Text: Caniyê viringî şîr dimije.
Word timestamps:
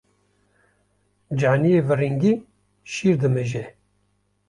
Caniyê 1.39 1.81
viringî 1.87 2.33
şîr 2.91 3.15
dimije. 3.21 3.63